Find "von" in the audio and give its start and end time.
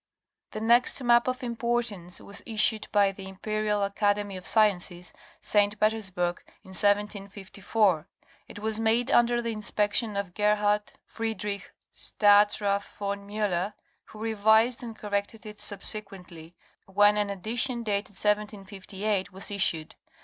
12.97-13.27